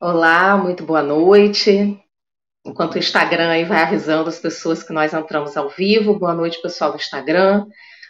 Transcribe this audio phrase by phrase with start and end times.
[0.00, 2.00] Olá, muito boa noite.
[2.64, 6.62] Enquanto o Instagram aí vai avisando as pessoas que nós entramos ao vivo, boa noite,
[6.62, 7.66] pessoal do Instagram.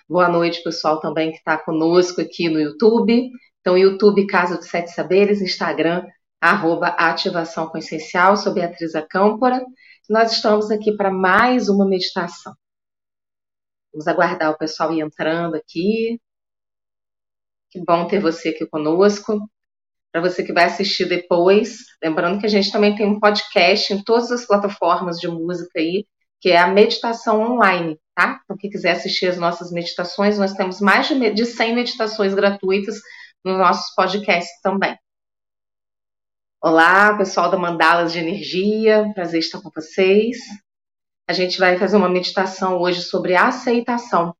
[0.07, 3.31] Boa noite, pessoal também que está conosco aqui no YouTube.
[3.61, 6.05] Então, YouTube Casa dos Sete Saberes, Instagram,
[6.39, 9.65] arroba Ativação Consciencial, sou Beatriz Acâmpora.
[10.11, 12.55] Nós estamos aqui para mais uma meditação.
[13.95, 16.21] Vamos aguardar o pessoal ir entrando aqui.
[17.71, 19.41] Que bom ter você aqui conosco
[20.19, 21.79] para você que vai assistir depois.
[22.03, 26.07] Lembrando que a gente também tem um podcast em todas as plataformas de música aí,
[26.41, 28.41] que é a meditação online, tá?
[28.43, 33.01] Então, quem quiser assistir as nossas meditações, nós temos mais de 100 meditações gratuitas
[33.45, 34.97] nos nossos podcasts também.
[36.61, 40.39] Olá, pessoal da Mandalas de Energia, prazer estar com vocês.
[41.29, 44.35] A gente vai fazer uma meditação hoje sobre aceitação.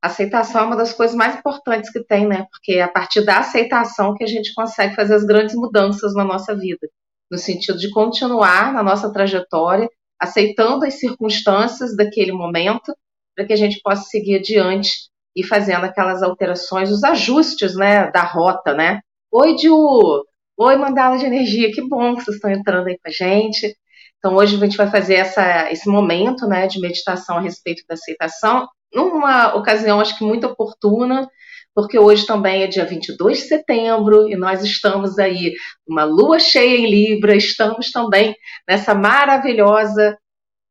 [0.00, 2.46] Aceitação é uma das coisas mais importantes que tem, né?
[2.50, 6.24] Porque é a partir da aceitação que a gente consegue fazer as grandes mudanças na
[6.24, 6.88] nossa vida,
[7.30, 9.88] no sentido de continuar na nossa trajetória,
[10.20, 12.94] aceitando as circunstâncias daquele momento,
[13.34, 14.92] para que a gente possa seguir adiante
[15.34, 19.00] e fazendo aquelas alterações, os ajustes, né, da rota, né?
[19.32, 20.24] Oi, Ju!
[20.56, 23.76] Oi, Mandala de Energia, que bom que vocês estão entrando aí com a gente.
[24.18, 27.94] Então, hoje a gente vai fazer essa, esse momento, né, de meditação a respeito da
[27.94, 31.28] aceitação numa ocasião acho que muito oportuna,
[31.74, 35.54] porque hoje também é dia 22 de setembro e nós estamos aí
[35.86, 38.34] uma lua cheia em Libra, estamos também
[38.68, 40.18] nessa maravilhosa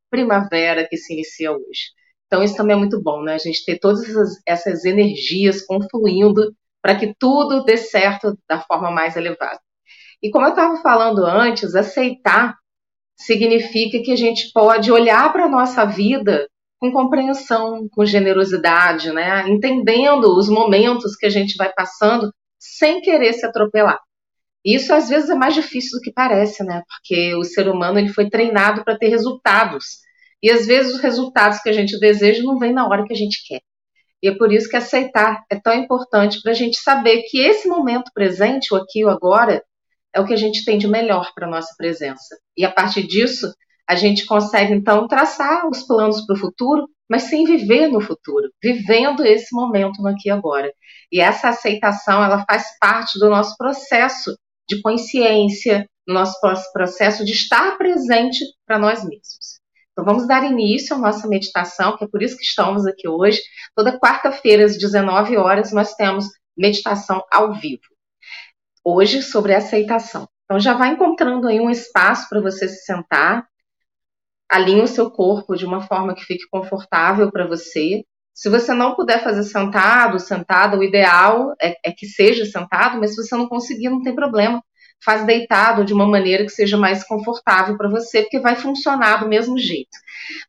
[0.09, 1.91] primavera que se inicia hoje.
[2.25, 3.35] Então isso também é muito bom, né?
[3.35, 8.91] A gente ter todas essas, essas energias confluindo para que tudo dê certo da forma
[8.91, 9.59] mais elevada.
[10.21, 12.55] E como eu estava falando antes, aceitar
[13.15, 16.47] significa que a gente pode olhar para a nossa vida
[16.79, 19.47] com compreensão, com generosidade, né?
[19.47, 23.99] entendendo os momentos que a gente vai passando sem querer se atropelar.
[24.65, 26.83] Isso às vezes é mais difícil do que parece, né?
[26.87, 29.99] Porque o ser humano ele foi treinado para ter resultados.
[30.43, 33.15] E às vezes os resultados que a gente deseja não vêm na hora que a
[33.15, 33.61] gente quer.
[34.21, 37.67] E é por isso que aceitar é tão importante para a gente saber que esse
[37.67, 39.63] momento presente, o aqui o agora,
[40.13, 42.35] é o que a gente tem de melhor para a nossa presença.
[42.55, 43.53] E a partir disso,
[43.87, 48.49] a gente consegue então traçar os planos para o futuro, mas sem viver no futuro,
[48.61, 50.71] vivendo esse momento no aqui e agora.
[51.11, 54.37] E essa aceitação, ela faz parte do nosso processo
[54.67, 56.37] de consciência, do nosso
[56.73, 59.57] processo de estar presente para nós mesmos.
[59.91, 63.41] Então vamos dar início à nossa meditação, que é por isso que estamos aqui hoje.
[63.73, 66.27] Toda quarta-feira às 19 horas nós temos
[66.57, 67.81] meditação ao vivo.
[68.83, 70.27] Hoje sobre aceitação.
[70.45, 73.47] Então já vai encontrando aí um espaço para você se sentar,
[74.49, 78.03] alinhe o seu corpo de uma forma que fique confortável para você.
[78.33, 83.11] Se você não puder fazer sentado, sentada, o ideal é, é, que seja sentado, mas
[83.11, 84.63] se você não conseguir, não tem problema.
[85.03, 89.27] Faz deitado de uma maneira que seja mais confortável para você, porque vai funcionar do
[89.27, 89.89] mesmo jeito.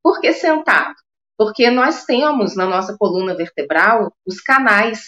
[0.02, 0.94] Por que sentado?
[1.36, 5.00] Porque nós temos na nossa coluna vertebral os canais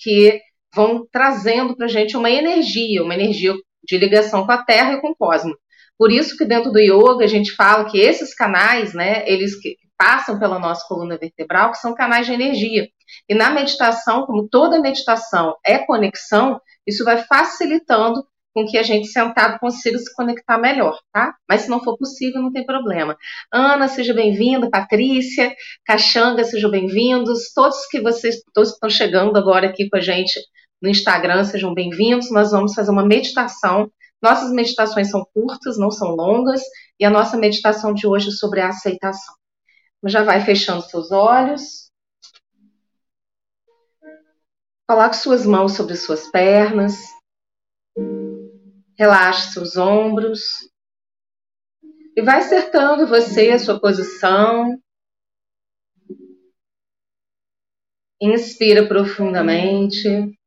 [0.00, 0.40] que
[0.74, 3.54] vão trazendo para a gente uma energia, uma energia
[3.84, 5.56] de ligação com a Terra e com o cosmos.
[5.98, 9.76] Por isso que dentro do yoga a gente fala que esses canais, né, eles que
[9.98, 12.86] passam pela nossa coluna vertebral, que são canais de energia.
[13.28, 19.08] E na meditação, como toda meditação é conexão, isso vai facilitando com que a gente
[19.08, 21.34] sentado consiga se conectar melhor, tá?
[21.48, 23.16] Mas se não for possível, não tem problema.
[23.52, 25.54] Ana, seja bem-vinda, Patrícia,
[25.84, 30.40] Caxanga, sejam bem-vindos, todos que vocês, todos que estão chegando agora aqui com a gente
[30.80, 32.30] no Instagram, sejam bem-vindos.
[32.30, 33.90] Nós vamos fazer uma meditação
[34.20, 36.62] nossas meditações são curtas, não são longas,
[36.98, 39.34] e a nossa meditação de hoje é sobre a aceitação.
[40.06, 41.90] Já vai fechando seus olhos.
[44.88, 46.96] Coloque suas mãos sobre suas pernas.
[48.96, 50.68] Relaxe seus ombros.
[52.16, 54.80] E vai acertando você a sua posição.
[58.20, 60.37] Inspira profundamente.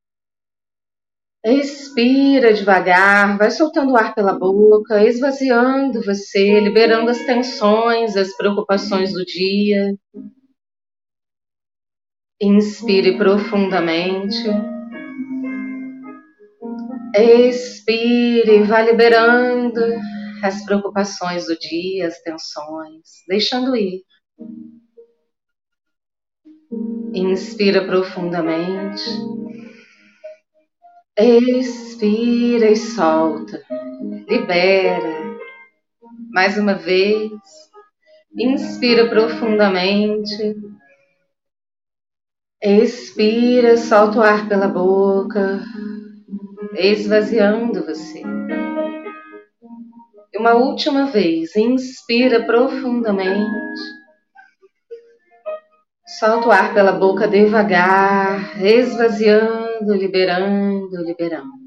[1.44, 9.12] Expira devagar, vai soltando o ar pela boca, esvaziando você, liberando as tensões, as preocupações
[9.12, 9.96] do dia.
[12.40, 14.38] Inspire profundamente.
[17.16, 19.82] Expire, vai liberando
[20.44, 24.04] as preocupações do dia, as tensões, deixando ir.
[27.14, 29.02] Inspira profundamente.
[31.24, 33.62] Expira e solta.
[34.28, 35.38] Libera.
[36.34, 37.32] Mais uma vez.
[38.36, 40.56] Inspira profundamente.
[42.60, 45.62] Expira, solta o ar pela boca,
[46.76, 48.22] esvaziando você.
[50.36, 53.80] Uma última vez, inspira profundamente.
[56.20, 61.62] Solta o ar pela boca devagar, esvaziando, liberando, liberando.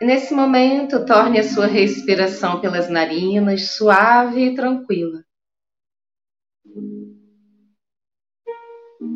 [0.00, 5.24] Nesse momento, torne a sua respiração pelas narinas suave e tranquila.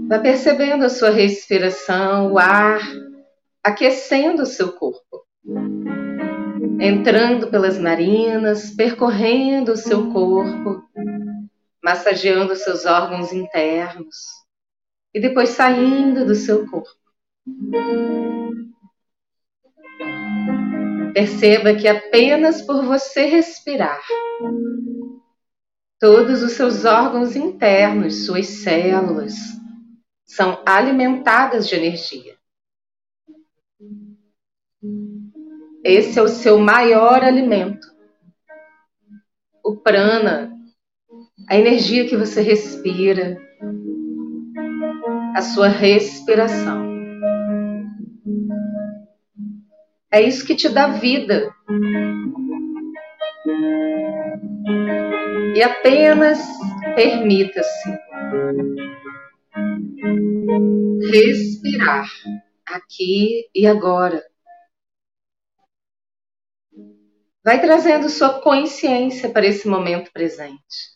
[0.09, 2.81] Vá percebendo a sua respiração, o ar
[3.63, 5.25] aquecendo o seu corpo.
[6.81, 10.83] Entrando pelas narinas, percorrendo o seu corpo,
[11.83, 14.42] massageando seus órgãos internos
[15.15, 16.91] e depois saindo do seu corpo.
[21.13, 24.01] Perceba que apenas por você respirar,
[26.01, 29.35] todos os seus órgãos internos, suas células,
[30.25, 32.35] são alimentadas de energia.
[35.85, 37.87] Esse é o seu maior alimento.
[39.63, 40.57] O prana,
[41.49, 43.37] a energia que você respira,
[45.35, 46.93] a sua respiração.
[50.11, 51.55] É isso que te dá vida.
[55.55, 56.39] E apenas
[56.95, 57.99] permita-se
[61.11, 62.09] respirar
[62.67, 64.23] aqui e agora.
[67.45, 70.93] Vai trazendo sua consciência para esse momento presente.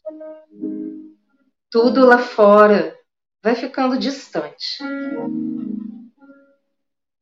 [1.70, 2.95] Tudo lá fora
[3.46, 4.78] vai ficando distante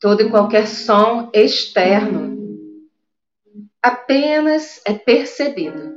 [0.00, 2.34] todo e qualquer som externo
[3.82, 5.94] apenas é percebido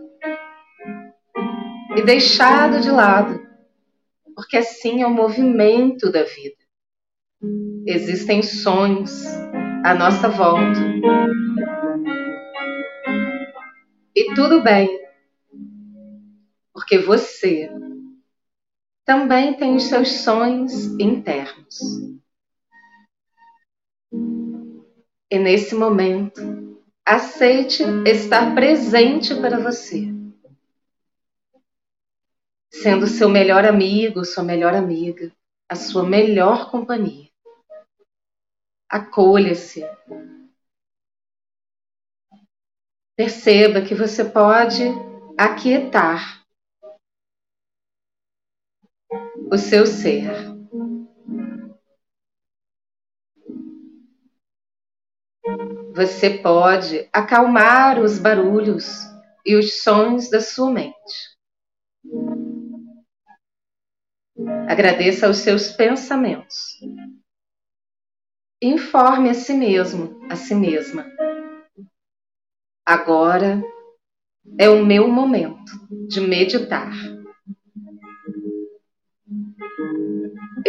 [1.95, 3.41] e deixado de lado,
[4.35, 6.57] porque assim é o movimento da vida.
[7.85, 9.25] Existem sons
[9.85, 10.77] à nossa volta.
[14.13, 14.89] E tudo bem,
[16.73, 17.71] porque você
[19.07, 21.79] também tem os seus sonhos internos.
[25.31, 26.41] E nesse momento,
[27.05, 30.13] aceite estar presente para você.
[32.69, 35.31] Sendo seu melhor amigo, sua melhor amiga,
[35.69, 37.29] a sua melhor companhia.
[38.89, 39.85] Acolha-se.
[43.15, 44.83] Perceba que você pode
[45.37, 46.45] aquietar
[49.51, 50.29] o seu ser.
[55.95, 58.85] Você pode acalmar os barulhos
[59.45, 61.37] e os sons da sua mente.
[64.67, 66.79] Agradeça aos seus pensamentos.
[68.61, 71.05] Informe a si mesmo, a si mesma.
[72.85, 73.61] Agora
[74.59, 75.71] é o meu momento
[76.07, 77.16] de meditar.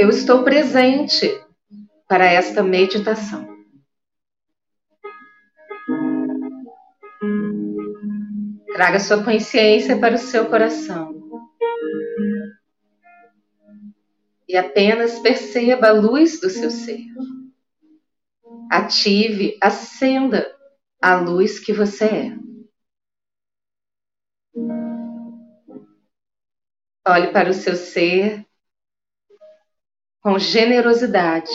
[0.00, 1.26] Eu estou presente
[2.06, 3.48] para esta meditação.
[8.74, 11.12] Traga sua consciência para o seu coração.
[14.46, 17.00] E apenas perceba a luz do seu ser.
[18.70, 20.46] Ative, acenda
[21.02, 22.38] a luz que você é.
[27.04, 28.47] Olhe para o seu ser
[30.20, 31.50] com generosidade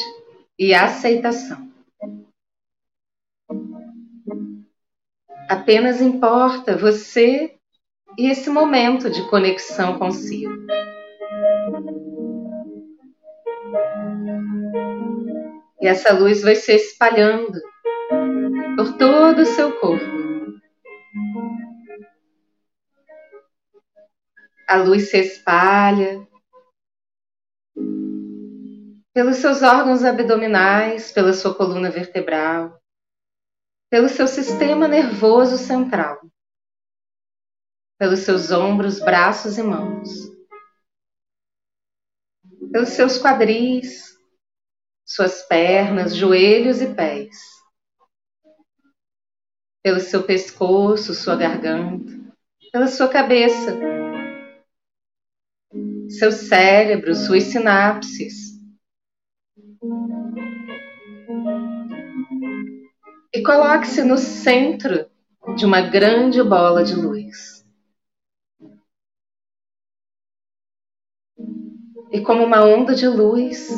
[0.58, 1.72] e aceitação.
[5.50, 7.55] Apenas importa você
[8.17, 10.53] e esse momento de conexão consigo.
[15.82, 17.60] E essa luz vai se espalhando
[18.77, 20.24] por todo o seu corpo.
[24.70, 26.25] A luz se espalha
[29.13, 32.82] pelos seus órgãos abdominais, pela sua coluna vertebral,
[33.89, 36.20] pelo seu sistema nervoso central,
[38.00, 40.10] pelos seus ombros, braços e mãos,
[42.72, 44.17] pelos seus quadris,
[45.05, 47.38] suas pernas, joelhos e pés,
[49.84, 52.12] pelo seu pescoço, sua garganta,
[52.72, 53.77] pela sua cabeça,
[56.10, 58.52] seu cérebro, suas sinapses
[63.33, 65.09] e coloque-se no centro
[65.55, 67.65] de uma grande bola de luz.
[72.11, 73.69] E como uma onda de luz,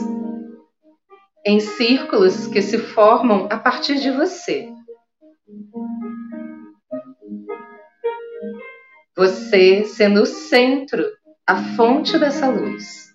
[1.46, 4.70] em círculos que se formam a partir de você.
[9.16, 11.06] Você sendo o centro,
[11.48, 13.06] a fonte dessa luz.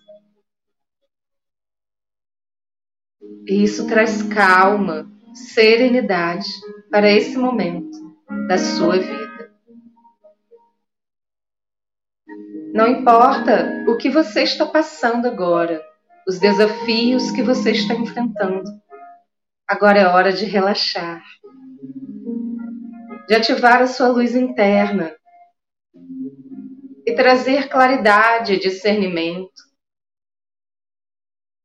[3.46, 6.48] E isso traz calma, serenidade
[6.90, 7.98] para esse momento
[8.48, 9.50] da sua vida.
[12.72, 15.84] Não importa o que você está passando agora,
[16.26, 18.70] os desafios que você está enfrentando.
[19.66, 21.22] Agora é hora de relaxar,
[23.26, 25.14] de ativar a sua luz interna
[27.06, 29.62] e trazer claridade e discernimento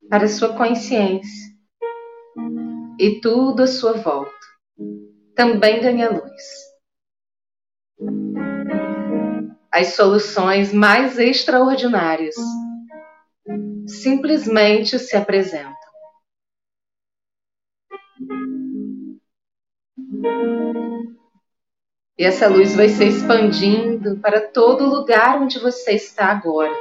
[0.09, 1.54] para a sua consciência
[2.99, 4.45] e tudo à sua volta
[5.35, 6.65] também ganha luz.
[9.71, 12.35] As soluções mais extraordinárias
[13.85, 15.75] simplesmente se apresentam.
[22.17, 26.73] E essa luz vai se expandindo para todo lugar onde você está agora.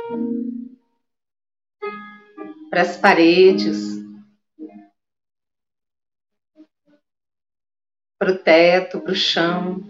[2.70, 4.03] Para as paredes,
[8.18, 9.82] para o teto, para o chão,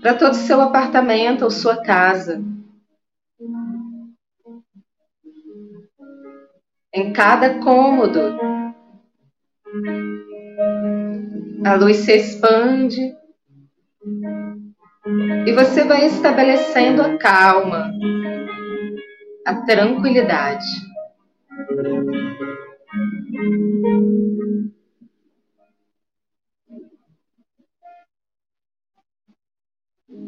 [0.00, 2.42] para todo o seu apartamento ou sua casa.
[6.92, 8.20] Em cada cômodo,
[11.64, 13.14] a luz se expande
[15.46, 17.92] e você vai estabelecendo a calma,
[19.46, 20.66] a tranquilidade.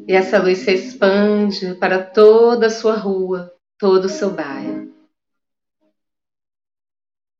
[0.06, 4.92] E essa luz se expande para toda a sua rua, todo o seu bairro,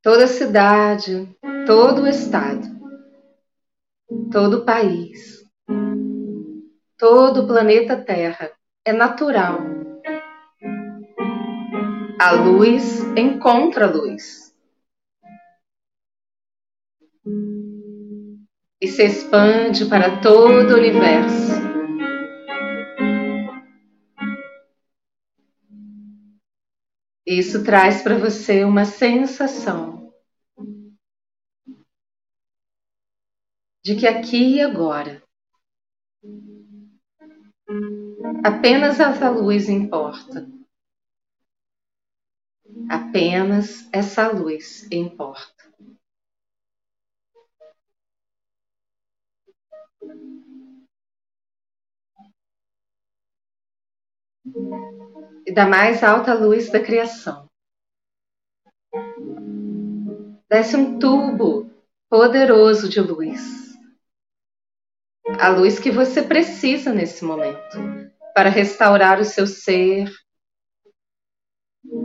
[0.00, 1.28] toda a cidade,
[1.66, 2.68] todo o estado,
[4.30, 5.44] todo o país,
[6.96, 8.50] todo o planeta Terra.
[8.84, 9.60] É natural.
[12.20, 14.52] A luz encontra a luz.
[18.80, 21.71] E se expande para todo o universo.
[27.38, 30.12] Isso traz para você uma sensação
[33.82, 35.22] de que aqui e agora
[38.44, 40.46] apenas essa luz importa.
[42.88, 45.72] Apenas essa luz importa.
[55.46, 57.48] E da mais alta luz da criação.
[60.48, 61.70] Desce um tubo
[62.10, 63.72] poderoso de luz.
[65.40, 67.78] A luz que você precisa nesse momento
[68.34, 70.10] para restaurar o seu ser,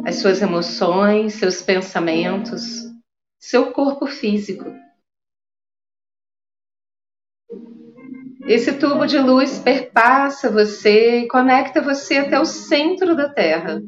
[0.05, 2.61] as suas emoções, seus pensamentos,
[3.39, 4.65] seu corpo físico.
[8.47, 13.81] Esse tubo de luz perpassa você e conecta você até o centro da Terra.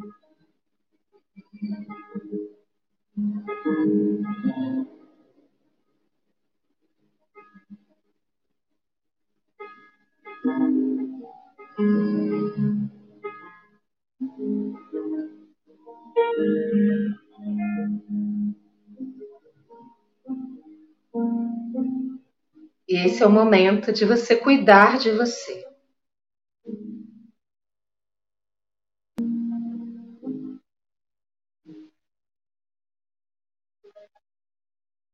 [22.90, 25.64] E esse é o momento de você cuidar de você.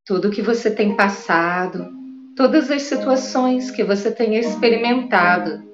[0.05, 1.91] Tudo que você tem passado,
[2.37, 5.69] todas as situações que você tem experimentado,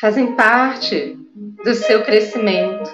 [0.00, 1.14] fazem parte
[1.62, 2.90] do seu crescimento,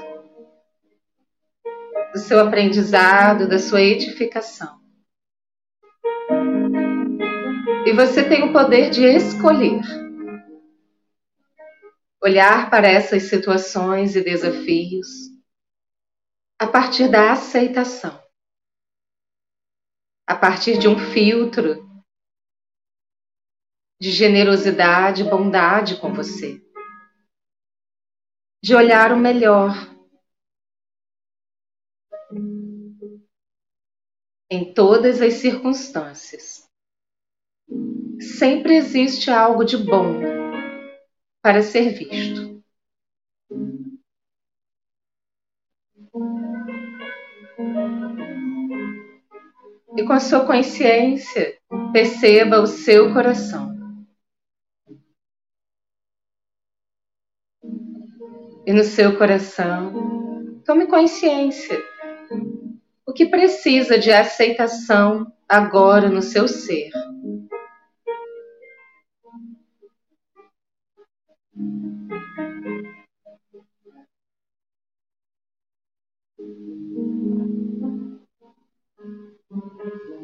[2.12, 4.87] do seu aprendizado, da sua edificação.
[7.88, 9.80] E você tem o poder de escolher.
[12.22, 15.08] Olhar para essas situações e desafios
[16.58, 18.22] a partir da aceitação.
[20.26, 21.82] A partir de um filtro
[23.98, 26.60] de generosidade e bondade com você.
[28.62, 29.72] De olhar o melhor
[34.50, 36.57] em todas as circunstâncias
[38.20, 40.20] sempre existe algo de bom
[41.42, 42.62] para ser visto.
[49.96, 51.56] E com a sua consciência,
[51.92, 53.76] perceba o seu coração.
[58.64, 61.82] E no seu coração, tome consciência
[63.06, 66.90] o que precisa de aceitação agora no seu ser.
[76.48, 76.94] Thank
[80.08, 80.17] you.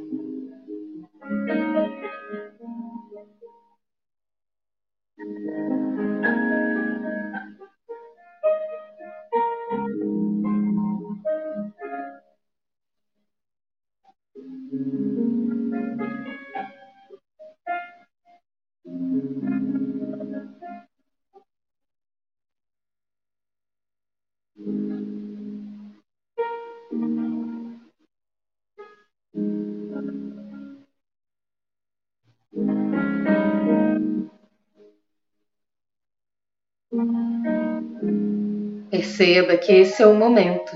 [39.16, 40.72] Perceba que esse é o momento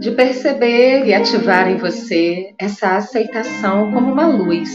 [0.00, 4.70] de perceber e ativar em você essa aceitação como uma luz.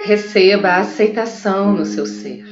[0.00, 2.44] Receba a aceitação no seu ser.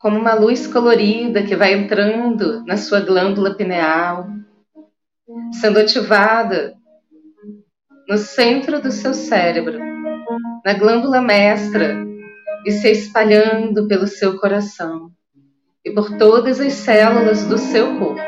[0.00, 4.26] Como uma luz colorida que vai entrando na sua glândula pineal,
[5.52, 6.79] sendo ativada
[8.10, 9.78] no centro do seu cérebro,
[10.64, 11.94] na glândula mestra,
[12.66, 15.12] e se espalhando pelo seu coração
[15.84, 18.20] e por todas as células do seu corpo.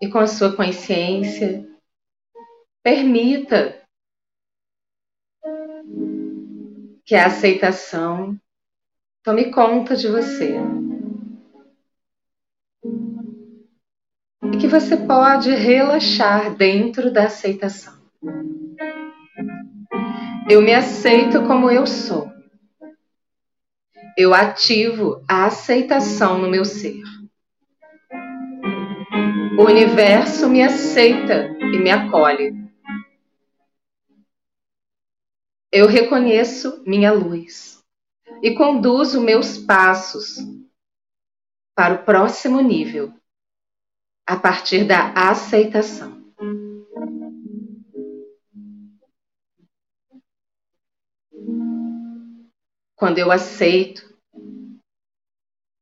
[0.00, 1.68] E com a sua consciência,
[2.82, 3.78] permita
[7.08, 8.38] que a aceitação
[9.24, 10.58] tome conta de você.
[14.52, 17.94] E que você pode relaxar dentro da aceitação.
[20.50, 22.30] Eu me aceito como eu sou.
[24.14, 27.00] Eu ativo a aceitação no meu ser.
[29.58, 32.67] O universo me aceita e me acolhe.
[35.70, 37.84] Eu reconheço minha luz
[38.42, 40.36] e conduzo meus passos
[41.74, 43.12] para o próximo nível
[44.26, 46.18] a partir da aceitação.
[52.96, 54.02] Quando eu aceito,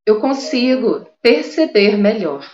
[0.04, 2.44] eu consigo perceber melhor.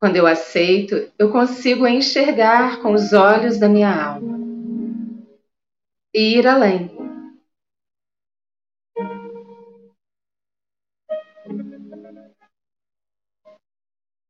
[0.00, 4.38] Quando eu aceito, eu consigo enxergar com os olhos da minha alma
[6.14, 6.88] e ir além.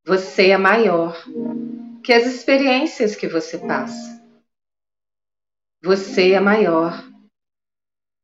[0.06, 1.14] Você é maior
[2.02, 4.18] que as experiências que você passa.
[5.82, 7.04] Você é maior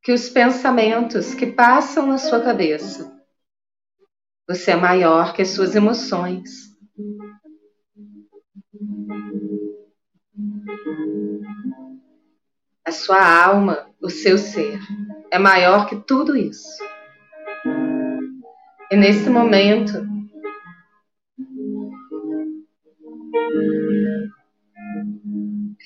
[0.03, 3.23] que os pensamentos que passam na sua cabeça.
[4.49, 6.74] Você é maior que as suas emoções.
[12.85, 14.79] A sua alma, o seu ser,
[15.29, 16.79] é maior que tudo isso.
[18.93, 20.07] E nesse momento,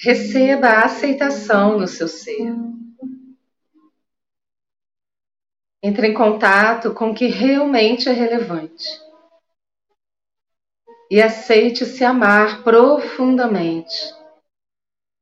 [0.03, 2.55] receba a aceitação no seu ser.
[5.83, 9.08] Entre em contato com o que realmente é relevante
[11.11, 13.97] e aceite se amar profundamente.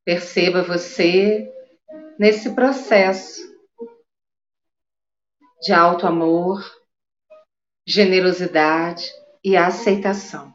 [0.05, 1.53] Perceba você
[2.19, 3.41] nesse processo
[5.61, 6.61] de alto amor,
[7.87, 9.11] generosidade
[9.45, 10.55] e aceitação.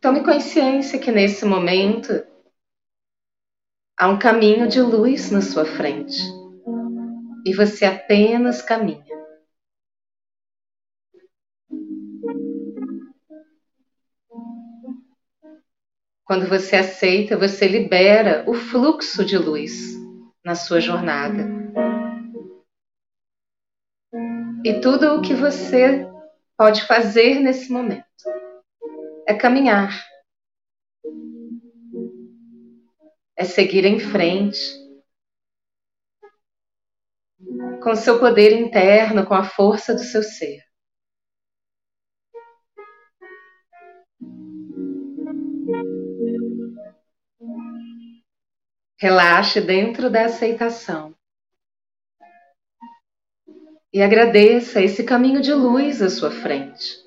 [0.00, 2.12] Tome consciência que nesse momento
[3.96, 6.20] Há um caminho de luz na sua frente
[7.46, 9.04] e você apenas caminha.
[16.24, 19.94] Quando você aceita, você libera o fluxo de luz
[20.44, 21.46] na sua jornada.
[24.64, 26.04] E tudo o que você
[26.56, 28.04] pode fazer nesse momento
[29.28, 30.04] é caminhar,
[33.36, 34.58] é seguir em frente,
[37.82, 40.62] com seu poder interno, com a força do seu ser.
[48.96, 51.14] Relaxe dentro da aceitação.
[53.92, 57.03] E agradeça esse caminho de luz à sua frente.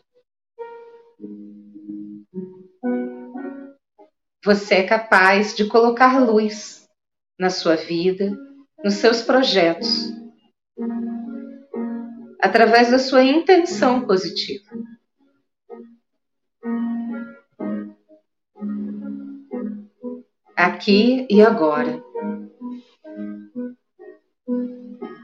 [4.43, 6.87] Você é capaz de colocar luz
[7.39, 8.37] na sua vida,
[8.83, 10.11] nos seus projetos,
[12.41, 14.69] através da sua intenção positiva.
[20.55, 22.01] Aqui e agora.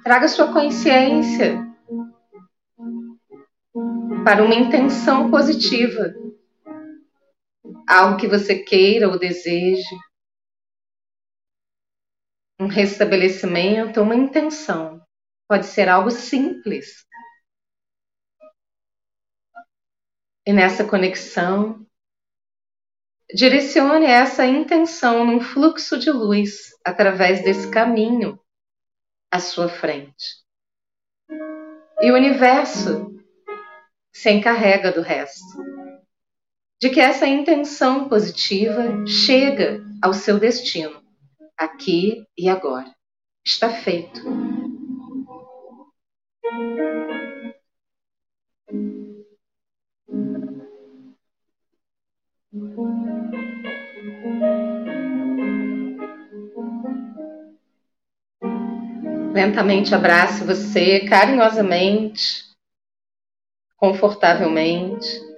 [0.03, 1.65] Traga sua consciência
[4.23, 6.22] para uma intenção positiva
[7.93, 9.95] algo que você queira ou deseje,
[12.59, 14.99] um restabelecimento, uma intenção.
[15.47, 17.05] Pode ser algo simples.
[20.45, 21.85] E nessa conexão,
[23.33, 28.39] direcione essa intenção num fluxo de luz através desse caminho
[29.31, 30.43] à sua frente.
[32.01, 33.13] E o universo
[34.11, 35.82] se encarrega do resto
[36.83, 41.01] de que essa intenção positiva chega ao seu destino,
[41.57, 42.93] aqui e agora.
[43.41, 44.21] Está feito.
[59.33, 62.43] Lentamente abrace você carinhosamente,
[63.77, 65.31] confortavelmente.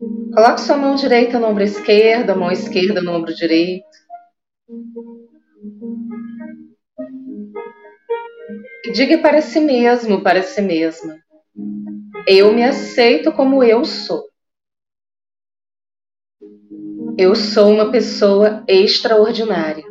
[0.00, 3.86] Coloque sua mão direita no ombro esquerdo, a mão esquerda no ombro direito.
[8.94, 11.18] Diga para si mesmo, para si mesma:
[12.26, 14.24] Eu me aceito como eu sou.
[17.18, 19.84] Eu sou uma pessoa extraordinária.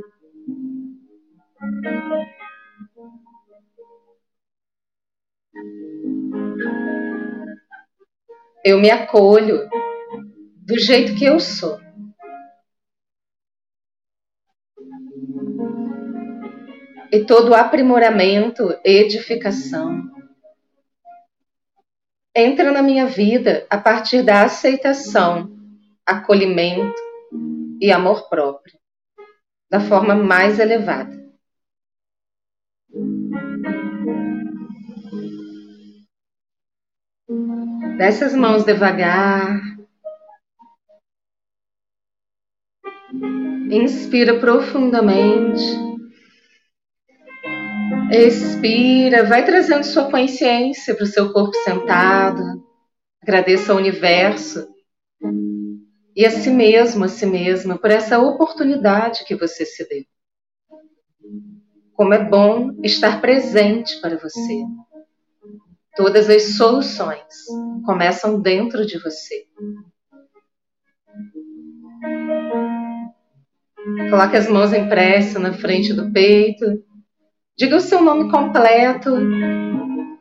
[8.65, 9.69] Eu me acolho
[10.69, 11.79] do jeito que eu sou.
[17.12, 20.03] E todo aprimoramento, edificação,
[22.36, 25.51] entra na minha vida a partir da aceitação,
[26.05, 27.01] acolhimento
[27.82, 28.77] e amor próprio,
[29.71, 31.17] da forma mais elevada.
[37.97, 39.68] Desce as mãos devagar,
[43.69, 45.63] Inspira profundamente.
[48.12, 52.41] Expira, vai trazendo sua consciência para o seu corpo sentado.
[53.21, 54.67] Agradeça ao universo
[56.15, 60.03] e a si mesmo, a si mesma, por essa oportunidade que você se deu.
[61.93, 64.63] Como é bom estar presente para você.
[65.95, 67.45] Todas as soluções
[67.86, 69.49] começam dentro de você.
[74.08, 76.66] Coloque as mãos em pressa na frente do peito.
[77.58, 79.10] Diga o seu nome completo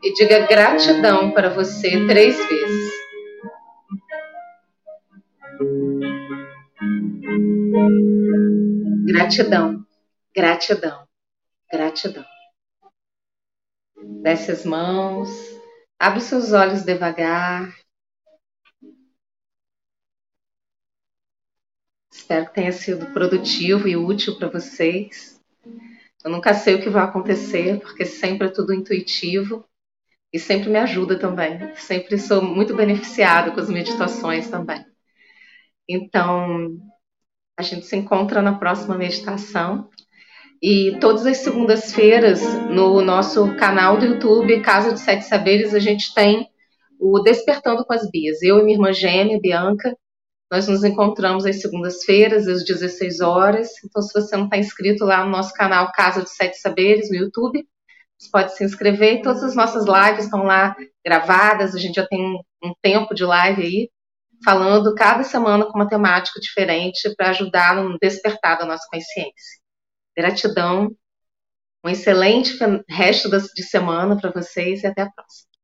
[0.02, 2.92] e diga gratidão para você três vezes.
[9.06, 9.84] Gratidão,
[10.34, 11.06] gratidão,
[11.70, 12.24] gratidão.
[14.22, 15.28] Desce as mãos,
[15.98, 17.72] abre seus olhos devagar.
[22.28, 25.40] Espero que tenha sido produtivo e útil para vocês.
[26.22, 29.64] Eu nunca sei o que vai acontecer, porque sempre é tudo intuitivo
[30.30, 31.74] e sempre me ajuda também.
[31.76, 34.84] Sempre sou muito beneficiada com as meditações também.
[35.88, 36.76] Então,
[37.56, 39.88] a gente se encontra na próxima meditação.
[40.60, 46.12] E todas as segundas-feiras, no nosso canal do YouTube, Casa de Sete Saberes, a gente
[46.12, 46.46] tem
[47.00, 48.42] o Despertando com as Bias.
[48.42, 49.96] Eu e minha irmã gêmea, Bianca,
[50.50, 53.68] nós nos encontramos às segundas-feiras, às 16 horas.
[53.84, 57.16] Então, se você não está inscrito lá no nosso canal Casa de Sete Saberes, no
[57.16, 57.66] YouTube,
[58.18, 59.22] você pode se inscrever.
[59.22, 61.74] Todas as nossas lives estão lá gravadas.
[61.74, 62.20] A gente já tem
[62.62, 63.90] um tempo de live aí,
[64.44, 69.60] falando cada semana com uma temática diferente para ajudar no despertar da nossa consciência.
[70.16, 70.90] Gratidão.
[71.84, 72.58] Um excelente
[72.88, 75.57] resto de semana para vocês e até a próxima.